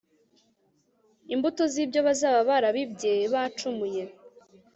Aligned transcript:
imbuto 1.33 1.63
zibyo 1.73 1.99
bazaba 2.07 2.39
barabibye 2.49 3.11
Bacumuye 3.33 4.03